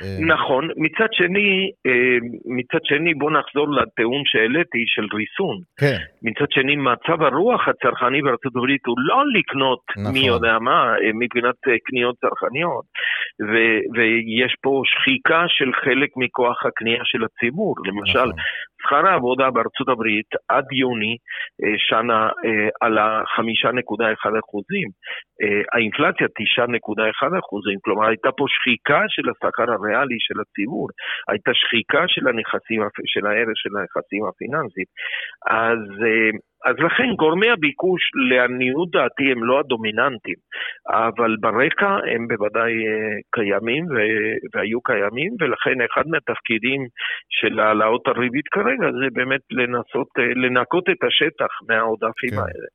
[0.03, 0.69] אה, נכון.
[0.77, 5.57] מצד שני, אה, מצד שני בוא נחזור לטיעון שהעליתי של ריסון.
[5.79, 5.97] כן.
[6.21, 10.13] מצד שני, מצב הרוח הצרכני בארצות הברית הוא לא לקנות נכון.
[10.13, 11.55] מי יודע מה מבחינת
[11.85, 12.85] קניות צרכניות.
[13.41, 17.75] ו- ויש פה שחיקה של חלק מכוח הקנייה של הציבור.
[17.85, 18.31] למשל, נכון.
[18.81, 21.17] שכר העבודה בארצות הברית עד יוני
[21.77, 22.29] שנה
[22.81, 23.86] עלה 5.1
[24.39, 24.87] אחוזים,
[25.41, 30.87] אה, האינפלציה 9.1 אחוזים, כלומר הייתה פה שחיקה של השכר הריאלי של הציבור,
[31.29, 32.81] הייתה שחיקה של הנכסים,
[33.13, 34.87] של הערך של הנכסים הפיננסיים.
[35.63, 35.83] אז
[36.65, 40.39] אז לכן גורמי הביקוש לעניות דעתי הם לא הדומיננטיים,
[40.89, 43.85] אבל ברקע הם בוודאי אה, קיימים
[44.53, 46.81] והיו קיימים, ולכן אחד מהתפקידים
[47.29, 52.37] של העלאות הריבית כרגע זה באמת לנסות אה, לנקות את השטח מהעודפים כן.
[52.37, 52.67] האלה.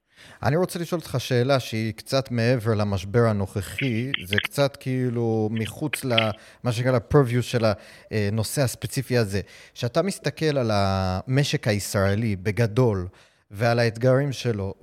[0.46, 6.72] אני רוצה לשאול אותך שאלה שהיא קצת מעבר למשבר הנוכחי, זה קצת כאילו מחוץ למה
[6.72, 7.64] שנקרא ל-purview של
[8.10, 9.40] הנושא הספציפי הזה.
[9.74, 12.98] כשאתה מסתכל על המשק הישראלי בגדול,
[13.52, 14.74] ועל האתגרים שלו,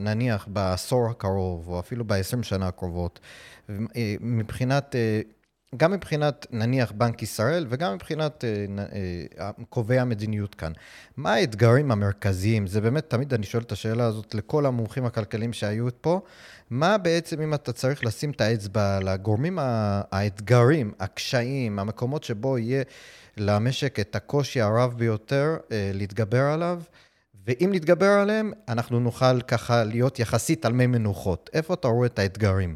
[0.00, 3.20] נניח בעשור הקרוב, או אפילו ב-20 שנה הקרובות,
[4.20, 5.20] מבחינת, אה,
[5.76, 8.66] גם מבחינת נניח בנק ישראל וגם מבחינת אה,
[9.38, 10.72] אה, קובעי המדיניות כאן.
[11.16, 12.66] מה האתגרים המרכזיים?
[12.66, 16.20] זה באמת, תמיד אני שואל את השאלה הזאת לכל המומחים הכלכליים שהיו פה.
[16.70, 19.58] מה בעצם, אם אתה צריך לשים את האצבע על הגורמים,
[20.12, 22.82] האתגרים, הקשיים, המקומות שבו יהיה
[23.36, 26.82] למשק את הקושי הרב ביותר להתגבר עליו?
[27.46, 31.50] ואם נתגבר עליהם, אנחנו נוכל ככה להיות יחסית על מי מנוחות.
[31.54, 32.72] איפה אתה רואה את האתגרים?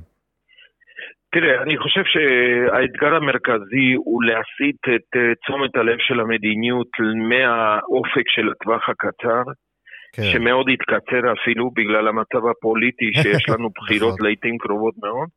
[1.33, 6.93] תראה, אני חושב שהאתגר המרכזי הוא להסיט את אה, תשומת הלב של המדיניות
[7.29, 9.43] מהאופק של הטווח הקצר,
[10.13, 10.23] כן.
[10.33, 14.27] שמאוד התקצר אפילו בגלל המצב הפוליטי שיש לנו בחירות נכון.
[14.27, 15.29] לעיתים קרובות מאוד,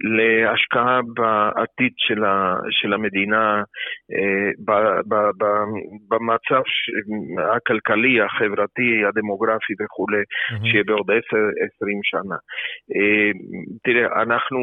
[0.00, 3.62] להשקעה בעתיד של, ה, של המדינה,
[4.12, 4.70] אה, ב,
[5.08, 5.44] ב, ב,
[6.08, 6.62] במצב
[7.56, 10.70] הכלכלי, החברתי, הדמוגרפי וכולי, mm-hmm.
[10.70, 12.38] שיהיה בעוד עשר, עשרים שנה.
[12.96, 13.30] אה,
[13.84, 14.58] תראה, אנחנו,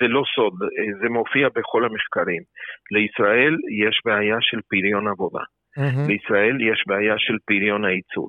[0.00, 2.42] זה לא סוד, אה, זה מופיע בכל המחקרים.
[2.90, 5.44] לישראל יש בעיה של פריון עבודה.
[5.78, 6.08] Mm-hmm.
[6.08, 8.28] לישראל יש בעיה של פריון הייצור.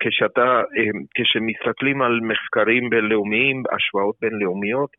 [0.00, 4.90] כשאתה, אה, כשמסתכלים על מחקרים בינלאומיים, השוואות בינלאומיות,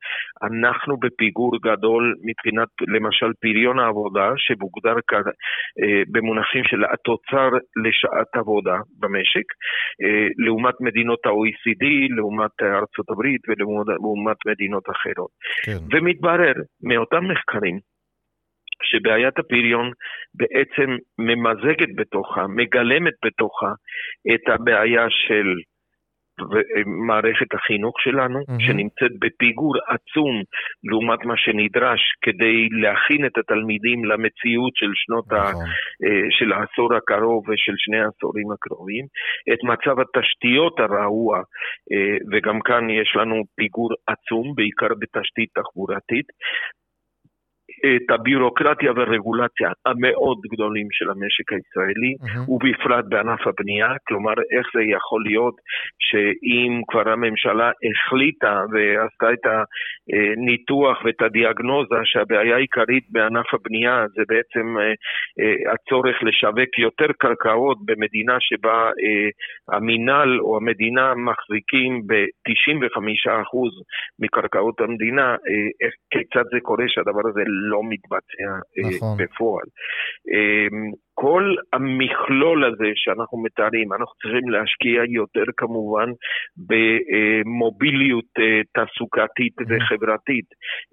[0.43, 5.21] אנחנו בפיגור גדול מבחינת למשל פריון העבודה, שמוגדר כאן
[5.81, 7.49] אה, במונחים של התוצר
[7.85, 9.47] לשעת עבודה במשק,
[10.03, 11.85] אה, לעומת מדינות ה-OECD,
[12.17, 15.31] לעומת ארצות הברית ולעומת מדינות אחרות.
[15.65, 15.79] כן.
[15.91, 17.79] ומתברר מאותם מחקרים
[18.83, 19.91] שבעיית הפריון
[20.33, 23.71] בעצם ממזגת בתוכה, מגלמת בתוכה
[24.33, 25.47] את הבעיה של
[27.07, 28.63] מערכת החינוך שלנו, mm-hmm.
[28.65, 30.35] שנמצאת בפיגור עצום
[30.83, 35.39] לעומת מה שנדרש כדי להכין את התלמידים למציאות של שנות נכון.
[35.39, 35.65] ה...
[36.03, 39.05] אה, של העשור הקרוב ושל שני העשורים הקרובים,
[39.53, 41.37] את מצב התשתיות הרעוע,
[41.91, 46.27] אה, וגם כאן יש לנו פיגור עצום, בעיקר בתשתית תחבורתית,
[47.85, 52.51] את הביורוקרטיה והרגולציה המאוד גדולים של המשק הישראלי, mm-hmm.
[52.51, 55.55] ובפרט בענף הבנייה, כלומר איך זה יכול להיות
[55.99, 64.77] שאם כבר הממשלה החליטה ועשתה את הניתוח ואת הדיאגנוזה שהבעיה העיקרית בענף הבנייה זה בעצם
[64.77, 64.93] אה,
[65.39, 69.29] אה, הצורך לשווק יותר קרקעות במדינה שבה אה,
[69.77, 73.31] המינהל או המדינה מחזיקים ב-95%
[74.19, 75.35] מקרקעות המדינה,
[76.11, 78.49] כיצד זה קורה שהדבר הזה לא מתבצע
[78.95, 79.17] נכון.
[79.17, 79.65] בפועל.
[81.21, 86.10] כל המכלול הזה שאנחנו מתארים, אנחנו צריכים להשקיע יותר כמובן
[86.69, 89.69] במוביליות אה, תעסוקתית mm-hmm.
[89.69, 90.45] וחברתית,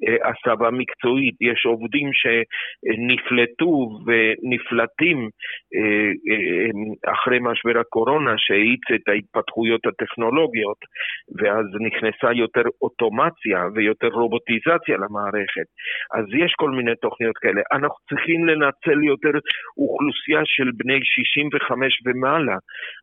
[0.07, 1.35] אה, הסבה מקצועית.
[1.41, 3.73] יש עובדים שנפלטו
[4.07, 5.19] ונפלטים
[5.77, 6.11] אה,
[7.12, 10.81] אחרי משבר הקורונה שהאיץ את ההתפתחויות הטכנולוגיות,
[11.39, 15.69] ואז נכנסה יותר אוטומציה ויותר רובוטיזציה למערכת.
[16.17, 17.61] אז יש כל מיני תוכניות כאלה.
[17.73, 19.35] אנחנו צריכים לנצל יותר
[19.79, 20.16] אוכלוסייה.
[20.17, 22.59] אוכלוסייה של בני 65 ומעלה,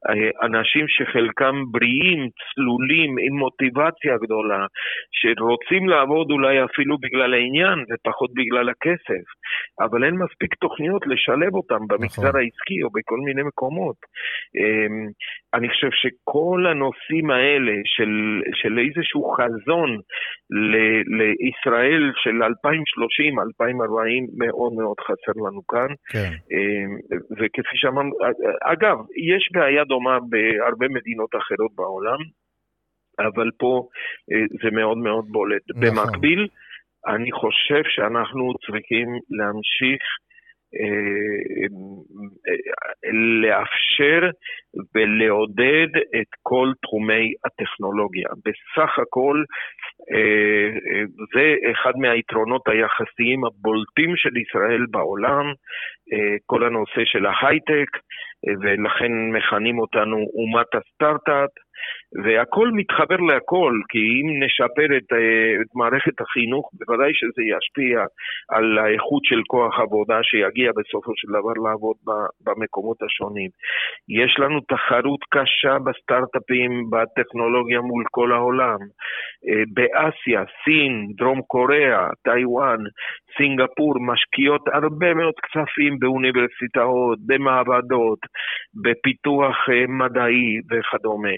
[0.10, 4.66] אה, אנשים שחלקם בריאים, צלולים, עם מוטיבציה גדולה,
[5.12, 9.26] שרוצים לעבוד אולי אפילו בגלל העניין ופחות בגלל הכסף,
[9.80, 12.40] אבל אין מספיק תוכניות לשלב אותם במגזר נכון.
[12.40, 13.96] העסקי או בכל מיני מקומות.
[15.54, 19.90] אני חושב שכל הנושאים האלה של, של איזשהו חזון
[20.50, 20.74] ל,
[21.18, 25.88] לישראל של 2030, 2040, מאוד מאוד חסר לנו כאן.
[26.12, 26.32] כן.
[26.52, 26.92] אמ,
[27.38, 28.12] וכפי שאמרנו,
[28.64, 28.98] אגב,
[29.32, 32.20] יש בעיה דומה בהרבה מדינות אחרות בעולם,
[33.20, 33.88] אבל פה
[34.32, 35.62] אה, זה מאוד מאוד בולט.
[35.70, 35.82] נכון.
[35.82, 36.48] במקביל,
[37.08, 40.04] אני חושב שאנחנו צריכים להמשיך
[43.42, 44.30] לאפשר
[44.96, 48.30] ולעודד את כל תחומי הטכנולוגיה.
[48.46, 49.44] בסך הכל
[50.12, 50.70] אה,
[51.34, 55.46] זה אחד מהיתרונות היחסיים הבולטים של ישראל בעולם,
[56.14, 57.92] אה, כל הנושא של ההייטק,
[58.62, 61.50] ולכן מכנים אותנו אומת הסטארט-אפ.
[62.24, 68.06] והכל מתחבר להכל, כי אם נשפר את, אה, את מערכת החינוך, בוודאי שזה ישפיע
[68.50, 71.98] על האיכות של כוח עבודה שיגיע בסופו של דבר לעבוד
[72.46, 73.50] במקומות השונים.
[74.10, 78.80] יש לנו תחרות קשה בסטארט-אפים, בטכנולוגיה מול כל העולם.
[79.48, 82.80] אה, באסיה, סין, דרום קוריאה, טיוואן,
[83.38, 88.20] סינגפור משקיעות הרבה מאוד כספים באוניברסיטאות, במעבדות,
[88.84, 91.36] בפיתוח אה, מדעי וכדומה.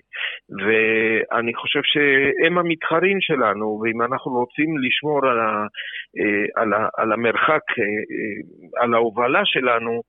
[0.64, 5.52] ואני חושב שהם המתחרים שלנו, ואם אנחנו רוצים לשמור על, ה,
[6.20, 10.02] אה, על, ה, על המרחק, אה, על ההובלה שלנו,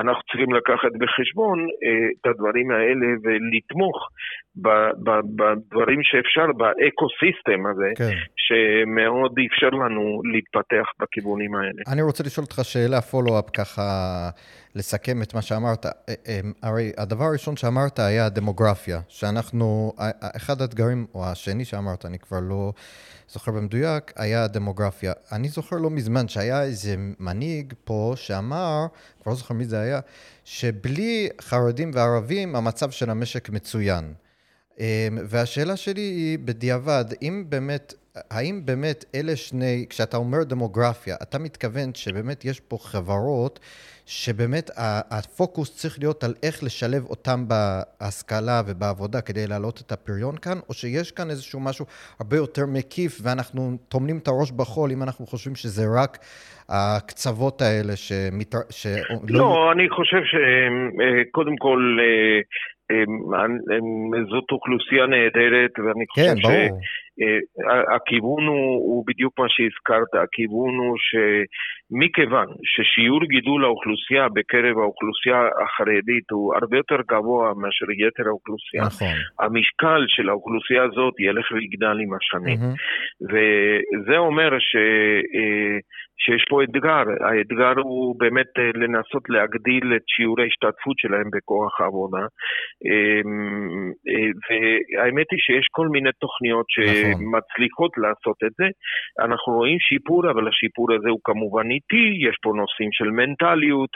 [0.00, 1.58] אנחנו צריכים לקחת בחשבון
[2.20, 3.96] את הדברים האלה ולתמוך
[5.36, 8.14] בדברים שאפשר, ב ecosystem הזה, כן.
[8.44, 11.82] שמאוד אפשר לנו להתפתח בכיוונים האלה.
[11.92, 13.82] אני רוצה לשאול אותך שאלה, follow-up, ככה
[14.74, 15.86] לסכם את מה שאמרת.
[15.86, 15.90] אה,
[16.28, 19.59] אה, הרי הדבר הראשון שאמרת היה הדמוגרפיה, שאנחנו,
[20.20, 22.72] אחד האתגרים, או השני שאמרת, אני כבר לא
[23.32, 25.12] זוכר במדויק, היה הדמוגרפיה.
[25.32, 28.86] אני זוכר לא מזמן שהיה איזה מנהיג פה שאמר,
[29.22, 30.00] כבר לא זוכר מי זה היה,
[30.44, 34.14] שבלי חרדים וערבים המצב של המשק מצוין.
[34.78, 34.84] אמ,
[35.28, 41.94] והשאלה שלי היא בדיעבד, אם באמת, האם באמת אלה שני, כשאתה אומר דמוגרפיה, אתה מתכוון
[41.94, 43.60] שבאמת יש פה חברות
[44.18, 44.70] שבאמת
[45.16, 50.74] הפוקוס צריך להיות על איך לשלב אותם בהשכלה ובעבודה כדי להעלות את הפריון כאן, או
[50.74, 51.84] שיש כאן איזשהו משהו
[52.20, 56.12] הרבה יותר מקיף ואנחנו טומנים את הראש בחול אם אנחנו חושבים שזה רק
[56.68, 58.58] הקצוות האלה שמתר...
[58.70, 58.86] ש...
[59.28, 62.40] לא, לא, אני חושב שקודם כל אה,
[64.30, 66.78] זאת אוכלוסייה נהדרת, ואני חושב כן, שהכיוון
[67.22, 67.96] אה,
[68.48, 76.54] הוא, הוא בדיוק מה שהזכרת, הכיוון הוא שמכיוון ששיעור גידול האוכלוסייה בקרב האוכלוסייה החרדית הוא
[76.54, 79.16] הרבה יותר גבוה מאשר יתר האוכלוסייה, נכון.
[79.40, 82.58] המשקל של האוכלוסייה הזאת ילך ויגדל עם השנים.
[82.58, 83.26] Mm-hmm.
[83.30, 84.76] וזה אומר ש...
[86.24, 87.04] שיש פה אתגר.
[87.28, 92.24] האתגר הוא באמת אה, לנסות להגדיל את שיעור ההשתתפות שלהם בכוח העבודה.
[92.86, 96.94] אמ, אה, והאמת היא שיש כל מיני תוכניות נכון.
[96.94, 98.04] שמצליחות נכון.
[98.04, 98.66] לעשות את זה.
[99.26, 103.92] אנחנו רואים שיפור, אבל השיפור הזה הוא כמובן איטי, יש פה נושאים של מנטליות,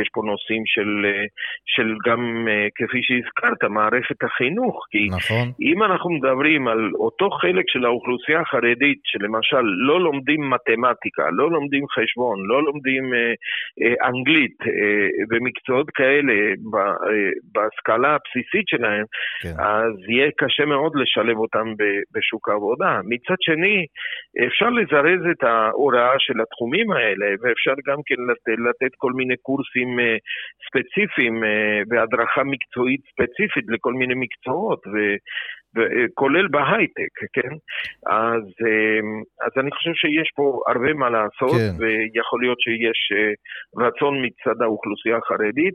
[0.00, 1.24] יש פה נושאים של, אה,
[1.74, 2.22] של גם,
[2.76, 4.76] כפי שהזכרת, מערכת החינוך.
[4.90, 5.46] כי נכון.
[5.68, 11.61] אם אנחנו מדברים על אותו חלק של האוכלוסייה החרדית, שלמשל לא לומדים מתמטיקה, לא לומדים
[11.96, 13.32] חשבון, לא לומדים אה,
[13.82, 16.34] אה, אנגלית אה, ומקצועות כאלה
[17.52, 19.04] בהשכלה הבסיסית שלהם,
[19.42, 19.54] כן.
[19.58, 21.66] אז יהיה קשה מאוד לשלב אותם
[22.14, 23.00] בשוק העבודה.
[23.04, 23.86] מצד שני,
[24.46, 29.88] אפשר לזרז את ההוראה של התחומים האלה, ואפשר גם כן לתת, לתת כל מיני קורסים
[30.66, 31.42] ספציפיים
[31.90, 34.86] והדרכה מקצועית ספציפית לכל מיני מקצועות.
[34.86, 34.96] ו,
[36.14, 37.52] כולל בהייטק, כן?
[38.06, 41.74] אז, אמ, אז אני חושב שיש פה הרבה מה לעשות, כן.
[41.78, 43.32] ויכול להיות שיש אה,
[43.86, 45.74] רצון מצד האוכלוסייה החרדית,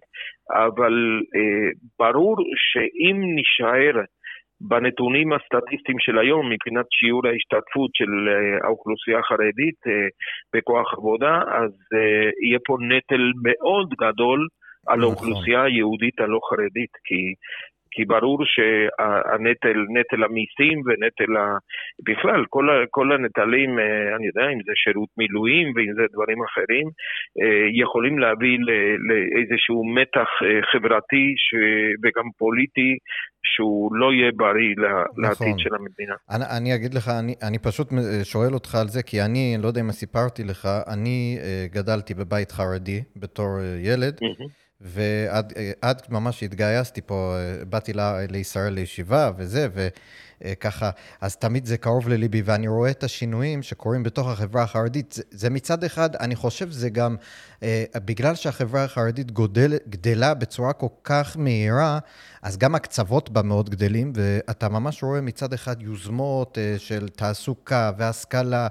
[0.66, 0.96] אבל
[1.36, 4.02] אה, ברור שאם נישאר
[4.62, 9.80] בנתונים הסטטיסטיים של היום מבחינת שיעור ההשתתפות של אה, האוכלוסייה החרדית
[10.56, 11.74] בכוח עבודה, אז
[12.46, 14.48] יהיה פה נטל מאוד גדול
[14.88, 15.04] על נכון.
[15.04, 17.22] האוכלוסייה היהודית הלא חרדית, כי
[17.98, 21.44] כי ברור שהנטל, נטל המיסים ונטל ה...
[22.08, 26.88] בכלל, כל, כל הנטלים, אה, אני יודע, אם זה שירות מילואים ואם זה דברים אחרים,
[27.42, 28.58] אה, יכולים להביא
[29.10, 31.48] לאיזשהו מתח אה, חברתי ש...
[32.04, 32.92] וגם פוליטי
[33.52, 35.24] שהוא לא יהיה בריא נכון.
[35.24, 36.16] לעתיד של המדינה.
[36.30, 37.88] אני, אני אגיד לך, אני, אני פשוט
[38.24, 41.38] שואל אותך על זה, כי אני, לא יודע אם סיפרתי לך, אני
[41.76, 43.52] גדלתי בבית חרדי בתור
[43.90, 44.16] ילד.
[44.16, 44.67] Mm-hmm.
[44.82, 47.36] ועד ממש התגייסתי פה,
[47.70, 49.68] באתי לה, לישראל לישיבה וזה,
[50.42, 50.90] וככה,
[51.22, 55.12] אז תמיד זה קרוב לליבי, ואני רואה את השינויים שקורים בתוך החברה החרדית.
[55.12, 57.16] זה, זה מצד אחד, אני חושב זה גם,
[57.64, 62.00] אה, בגלל שהחברה החרדית גודל, גדלה בצורה כל כך מהירה,
[62.42, 67.92] אז גם הקצוות בה מאוד גדלים, ואתה ממש רואה מצד אחד יוזמות אה, של תעסוקה
[67.98, 68.68] והשכלה,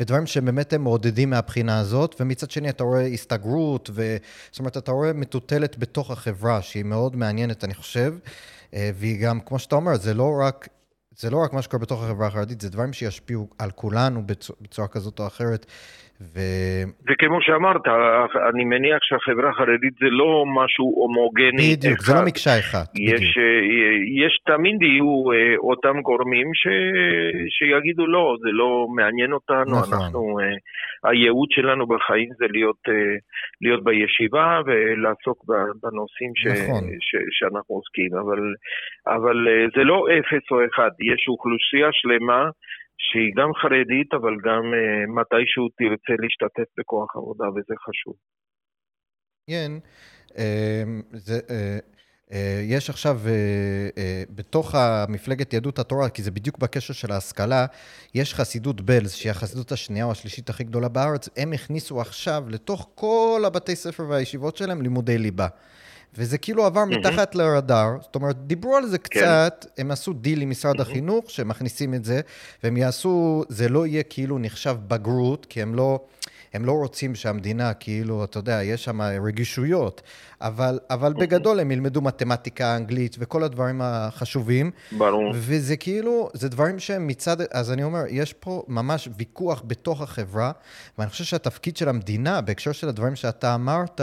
[0.00, 4.16] ודברים שבאמת הם מעודדים מהבחינה הזאת, ומצד שני אתה רואה הסתגרות, ו...
[4.50, 8.14] זאת אומרת, אתה רואה מטוטלת בתוך החברה, שהיא מאוד מעניינת, אני חושב,
[8.74, 10.68] אה, והיא גם, כמו שאתה אומר, זה לא רק...
[11.20, 14.22] זה לא רק מה שקורה בתוך החברה החרדית, זה דברים שישפיעו על כולנו
[14.60, 15.66] בצורה כזאת או אחרת.
[16.22, 16.38] ו...
[17.08, 17.86] וכמו שאמרת,
[18.48, 22.12] אני מניח שהחברה החרדית זה לא משהו הומוגני בדיוק, אחד.
[22.12, 22.84] זה לא מקשה אחד.
[22.94, 26.66] יש, אה, יש תמיד יהיו אה, אותם גורמים ש...
[27.48, 29.98] שיגידו לא, זה לא מעניין אותנו, נכון.
[29.98, 30.56] אנחנו, אה,
[31.10, 32.82] הייעוד שלנו בחיים זה להיות,
[33.60, 35.44] להיות בישיבה ולעסוק
[35.82, 36.46] בנושאים ש...
[36.46, 36.84] נכון.
[37.00, 37.10] ש...
[37.30, 38.42] שאנחנו עוסקים, אבל,
[39.06, 39.38] אבל
[39.76, 42.50] זה לא אפס או אחד, יש אוכלוסייה שלמה
[43.06, 48.14] שהיא גם חרדית, אבל גם uh, מתישהו תרצה להשתתף בכוח עבודה, וזה חשוב.
[49.50, 49.72] כן,
[50.28, 51.38] uh, זה...
[51.48, 52.00] Uh...
[52.62, 53.20] יש עכשיו,
[54.30, 57.66] בתוך המפלגת יהדות התורה, כי זה בדיוק בקשר של ההשכלה,
[58.14, 62.90] יש חסידות בלז, שהיא החסידות השנייה או השלישית הכי גדולה בארץ, הם הכניסו עכשיו לתוך
[62.94, 65.48] כל הבתי ספר והישיבות שלהם לימודי ליבה.
[66.14, 66.84] וזה כאילו עבר.
[66.84, 69.20] מתחת לרדאר, זאת אומרת, דיברו על זה כן.
[69.20, 69.82] קצת, כן.
[69.82, 70.80] הם עשו דיל עם משרד.
[70.80, 72.20] החינוך, שמכניסים את זה,
[72.64, 76.00] והם יעשו, זה לא יהיה כאילו נחשב בגרות, כי הם לא...
[76.52, 80.02] הם לא רוצים שהמדינה, כאילו, אתה יודע, יש שם רגישויות,
[80.40, 84.70] אבל, אבל בגדול הם ילמדו מתמטיקה, אנגלית וכל הדברים החשובים.
[84.92, 85.32] ברור.
[85.34, 90.52] וזה כאילו, זה דברים שהם מצד, אז אני אומר, יש פה ממש ויכוח בתוך החברה,
[90.98, 94.00] ואני חושב שהתפקיד של המדינה, בהקשר של הדברים שאתה אמרת,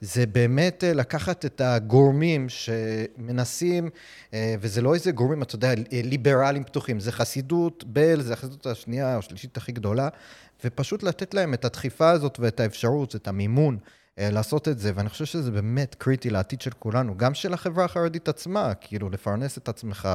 [0.00, 3.90] זה באמת אה, לקחת את הגורמים שמנסים,
[4.34, 9.14] אה, וזה לא איזה גורמים, אתה יודע, ליברליים פתוחים, זה חסידות בל, זה החסידות השנייה
[9.14, 10.08] או השלישית הכי גדולה,
[10.64, 13.78] ופשוט לתת להם את הדחיפה הזאת ואת האפשרות, את המימון.
[14.18, 17.84] אה, לעשות את זה, ואני חושב שזה באמת קריטי לעתיד של כולנו, גם של החברה
[17.84, 20.08] החרדית עצמה, כאילו, לפרנס את עצמך,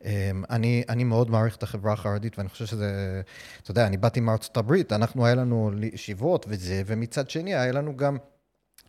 [0.00, 3.22] ואני אמ, מאוד מעריך את החברה החרדית, ואני חושב שזה,
[3.62, 7.96] אתה יודע, אני באתי מארצות הברית, אנחנו, היה לנו ישיבות וזה, ומצד שני, היה לנו
[7.96, 8.16] גם...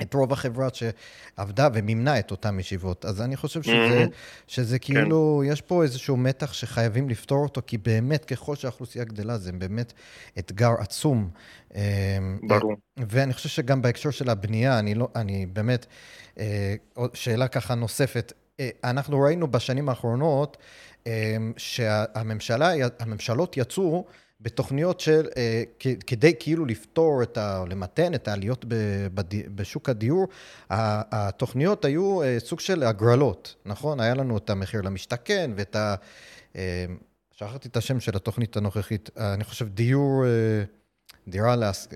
[0.01, 3.05] את רוב החברה שעבדה ומימנה את אותן ישיבות.
[3.05, 4.47] אז אני חושב שזה, mm-hmm.
[4.47, 4.93] שזה כן.
[4.93, 5.51] כאילו, כן.
[5.51, 9.93] יש פה איזשהו מתח שחייבים לפתור אותו, כי באמת, ככל שהאוכלוסייה גדלה, זה באמת
[10.39, 11.29] אתגר עצום.
[11.75, 11.81] אמ,
[12.43, 12.75] ברור.
[12.97, 15.85] ואני חושב שגם בהקשר של הבנייה, אני לא, אני באמת,
[16.39, 16.75] אה,
[17.13, 20.57] שאלה ככה נוספת, אה, אנחנו ראינו בשנים האחרונות
[21.07, 24.05] אמ, שהממשלות יצאו
[24.41, 25.63] בתוכניות של, אה,
[26.08, 27.63] כדי כאילו לפתור את ה...
[27.69, 28.65] למתן את העליות
[29.56, 30.28] בשוק הדיור,
[30.69, 33.99] התוכניות היו אה, סוג של הגרלות, נכון?
[33.99, 35.95] היה לנו את המחיר למשתכן ואת ה...
[36.56, 36.86] אה,
[37.32, 40.23] שכחתי את השם של התוכנית הנוכחית, אני חושב דיור,
[41.28, 41.88] דירה להס...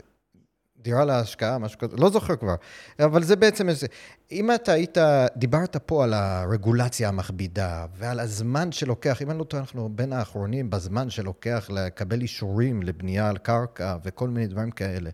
[0.83, 2.55] דירה להשקעה, משהו כזה, לא זוכר כבר.
[2.99, 3.87] אבל זה בעצם איזה...
[4.31, 4.97] אם אתה היית,
[5.35, 10.69] דיברת פה על הרגולציה המכבידה ועל הזמן שלוקח, אם אני לא טועה, אנחנו בין האחרונים
[10.69, 15.09] בזמן שלוקח לקבל אישורים לבנייה על קרקע וכל מיני דברים כאלה.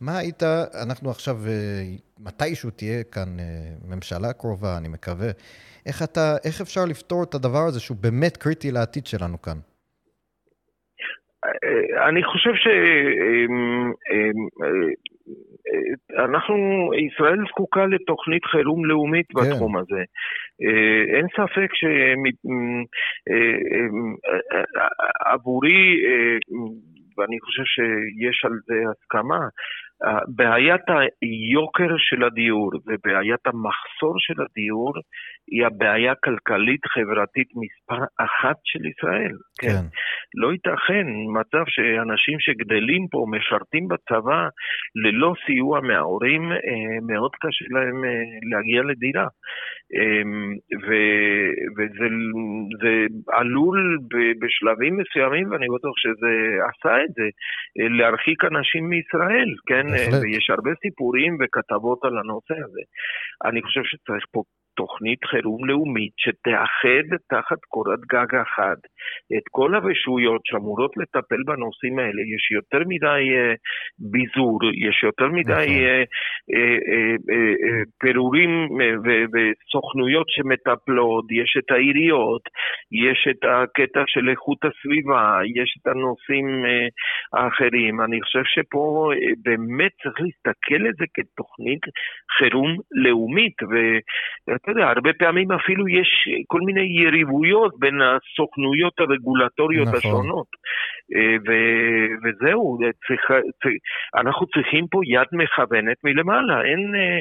[0.00, 0.42] מה היית,
[0.74, 1.52] אנחנו עכשיו, אה,
[2.18, 3.44] מתישהו תהיה כאן אה,
[3.88, 5.30] ממשלה קרובה, אני מקווה,
[5.86, 9.58] איך אתה, איך אפשר לפתור את הדבר הזה שהוא באמת קריטי לעתיד שלנו כאן?
[11.64, 12.50] אה, אני חושב
[16.10, 16.56] שאנחנו,
[16.94, 19.34] ישראל זקוקה לתוכנית חירום לאומית כן.
[19.40, 20.02] בתחום הזה.
[21.16, 21.70] אין ספק
[25.24, 25.96] שעבורי,
[27.18, 29.40] ואני חושב שיש על זה הסכמה,
[30.28, 30.88] בעיית
[31.22, 34.92] היוקר של הדיור ובעיית המחסור של הדיור
[35.50, 39.34] היא הבעיה הכלכלית-חברתית מספר אחת של ישראל.
[39.60, 39.68] כן.
[39.68, 39.86] כן.
[40.34, 41.06] לא ייתכן
[41.38, 44.48] מצב שאנשים שגדלים פה, משרתים בצבא,
[45.04, 48.10] ללא סיוע מההורים, אה, מאוד קשה להם אה,
[48.50, 49.26] להגיע לדירה.
[49.96, 50.54] אמ,
[51.76, 52.06] וזה
[53.32, 53.98] עלול
[54.40, 56.32] בשלבים מסוימים, ואני בטוח שזה
[56.70, 57.26] עשה את זה,
[57.80, 59.86] אה, להרחיק אנשים מישראל, כן?
[60.22, 62.82] ויש הרבה סיפורים וכתבות על הנושא הזה.
[63.44, 64.42] אני חושב שצריך פה
[64.76, 68.78] תוכנית חירום לאומית שתאחד תחת קורת גג אחת
[69.36, 72.22] את כל הרשויות שאמורות לטפל בנושאים האלה.
[72.34, 73.56] יש יותר מדי uh,
[73.98, 74.58] ביזור,
[74.88, 76.06] יש יותר מדי uh,
[76.56, 76.78] uh,
[77.32, 78.68] uh, פירורים
[79.32, 82.42] וסוכנויות שמטפלות, יש את העיריות,
[83.06, 86.64] יש את הקטע של איכות הסביבה, יש את הנושאים
[87.32, 88.00] האחרים.
[88.00, 89.10] אני חושב שפה
[89.42, 91.82] באמת צריך להסתכל על זה כתוכנית
[92.38, 93.56] חירום לאומית.
[94.66, 99.98] ואתה יודע, הרבה פעמים אפילו יש כל מיני יריבויות בין הסוכנויות הרגולטוריות נכון.
[99.98, 100.46] השונות.
[101.14, 103.22] אה, ו- וזהו, צריך,
[103.62, 103.74] צריך,
[104.20, 106.94] אנחנו צריכים פה יד מכוונת מלמעלה, אין...
[106.94, 107.18] אה,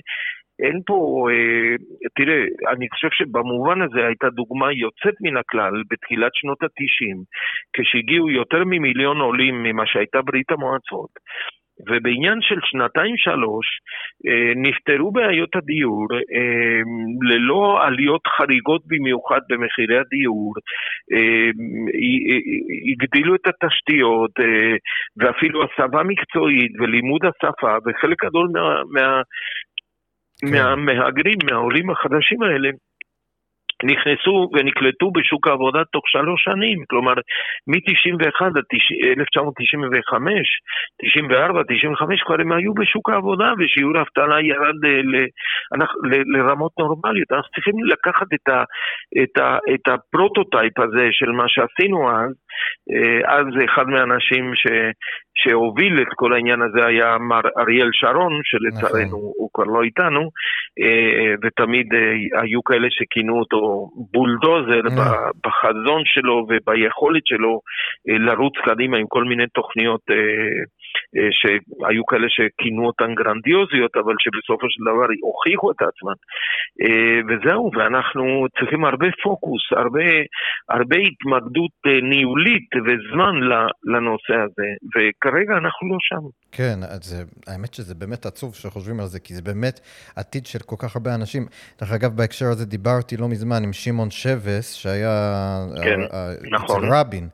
[0.66, 1.76] אין פה, אה,
[2.16, 2.42] תראה,
[2.74, 7.18] אני חושב שבמובן הזה הייתה דוגמה יוצאת מן הכלל בתחילת שנות התשעים,
[7.74, 11.10] כשהגיעו יותר ממיליון עולים ממה שהייתה ברית המועצות.
[11.90, 13.68] ובעניין של שנתיים-שלוש
[14.28, 16.82] אה, נפתרו בעיות הדיור אה,
[17.30, 20.54] ללא עליות חריגות במיוחד במחירי הדיור,
[21.14, 21.50] אה,
[22.92, 24.32] הגדילו את התשתיות
[25.18, 29.22] ואפילו הסבה מקצועית ולימוד השפה וחלק גדול מה, מה,
[30.42, 30.52] כן.
[30.52, 32.70] מהמהגרים, מהעולים החדשים האלה
[33.84, 37.14] נכנסו ונקלטו בשוק העבודה תוך שלוש שנים, כלומר
[37.68, 38.68] מ-91 עד
[39.20, 40.62] 1995,
[41.02, 45.26] 94, 95 כבר הם היו בשוק העבודה ושיעור האבטלה ירד ל,
[46.34, 47.32] לרמות נורמליות.
[47.32, 48.64] אנחנו צריכים לקחת את, ה,
[49.24, 52.32] את, ה, את ה prototype הזה של מה שעשינו אז,
[52.94, 54.68] אה, אז אחד מהאנשים ש,
[55.36, 59.32] שהוביל את כל העניין הזה היה מר אריאל שרון, שלצערנו נכון.
[59.38, 60.30] הוא כבר לא איתנו,
[61.44, 65.32] ותמיד אה, היו כאלה שכינו אותו בולדוזר נכון.
[65.44, 67.62] בחזון שלו וביכולת שלו
[68.06, 70.16] לרוץ קדימה עם כל מיני תוכניות אה,
[71.40, 76.18] שהיו כאלה שכינו אותן גרנדיוזיות, אבל שבסופו של דבר הוכיחו את עצמן.
[76.84, 80.08] אה, וזהו, ואנחנו צריכים הרבה פוקוס, הרבה,
[80.70, 83.36] הרבה התמקדות אה, ניהולית וזמן
[83.94, 86.24] לנושא הזה, וכרגע אנחנו לא שם.
[86.52, 89.80] כן, אז האמת שזה באמת עצוב שחושבים על זה, כי זה באמת
[90.16, 91.44] עתיד של כל כך הרבה אנשים.
[91.80, 95.16] דרך אגב, בהקשר הזה דיברתי לא מזמן עם שמעון שבס, שהיה
[95.84, 96.00] כן,
[96.52, 96.86] נכון.
[96.86, 97.28] אצל רבין.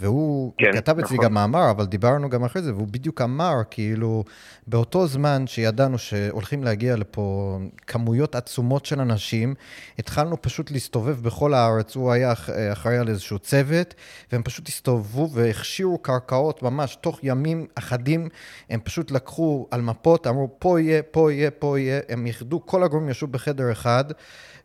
[0.00, 1.24] והוא כן, כתב אצלי נכון.
[1.24, 4.24] גם מאמר, אבל דיברנו גם אחרי זה, והוא בדיוק אמר, כאילו,
[4.66, 9.54] באותו זמן שידענו שהולכים להגיע לפה כמויות עצומות של אנשים,
[9.98, 12.32] התחלנו פשוט להסתובב בכל הארץ, הוא היה
[12.72, 13.94] אחראי על איזשהו צוות,
[14.32, 18.28] והם פשוט הסתובבו והכשירו קרקעות ממש תוך ימים אחדים,
[18.70, 22.82] הם פשוט לקחו על מפות, אמרו, פה יהיה, פה יהיה, פה יהיה, הם איחדו, כל
[22.82, 24.04] הגורמים ישבו בחדר אחד,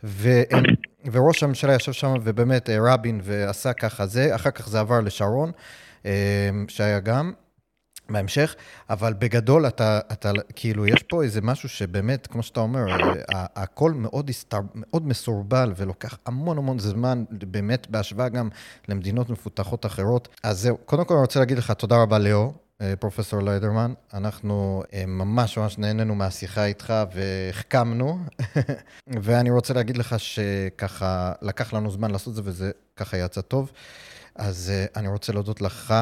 [0.03, 0.63] והם...
[1.11, 5.51] וראש הממשלה ישב שם, ובאמת אה, רבין ועשה ככה זה, אחר כך זה עבר לשרון,
[6.05, 7.33] אה, שהיה גם.
[8.09, 8.55] בהמשך,
[8.89, 13.91] אבל בגדול אתה, אתה, כאילו, יש פה איזה משהו שבאמת, כמו שאתה אומר, אה, הכל
[13.91, 18.49] מאוד, הסתר, מאוד מסורבל ולוקח המון המון זמן, באמת בהשוואה גם
[18.87, 20.27] למדינות מפותחות אחרות.
[20.43, 22.64] אז זהו, קודם כל אני רוצה להגיד לך תודה רבה, ליאור.
[22.81, 23.93] אה, פרופסור ליידרמן.
[24.13, 28.19] אנחנו אה, ממש ממש נהנינו מהשיחה איתך והחכמנו,
[29.23, 33.71] ואני רוצה להגיד לך שככה לקח לנו זמן לעשות את זה וזה ככה יצא טוב.
[34.35, 35.93] אז אה, אני רוצה להודות לך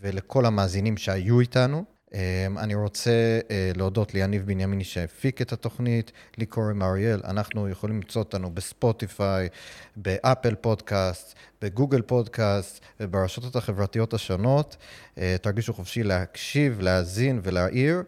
[0.00, 1.84] ולכל המאזינים שהיו איתנו.
[2.14, 7.96] אמ, אני רוצה אה, להודות ליניב בנימיני שהפיק את התוכנית, לי קוראים אריאל, אנחנו יכולים
[7.96, 9.48] למצוא אותנו בספוטיפיי,
[9.96, 14.76] באפל פודקאסט, בגוגל פודקאסט וברשתות החברתיות השונות.
[15.18, 18.02] אה, תרגישו חופשי להקשיב, להאזין ולהעיר,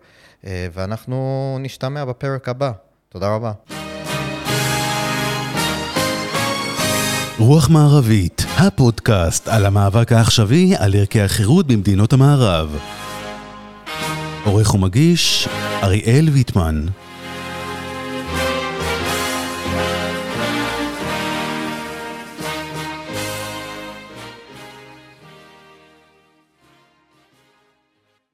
[0.46, 2.72] אה, ואנחנו נשתמע בפרק הבא.
[3.08, 3.52] תודה רבה.
[7.38, 12.99] רוח מערבית, הפודקאסט על המאבק העכשווי על ערכי החירות במדינות המערב.
[14.44, 15.48] עורך ומגיש,
[15.82, 16.86] אריאל ויטמן.